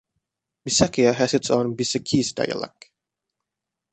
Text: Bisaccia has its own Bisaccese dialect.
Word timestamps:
Bisaccia 0.65 1.13
has 1.13 1.35
its 1.35 1.51
own 1.51 1.75
Bisaccese 1.77 2.33
dialect. 2.33 2.89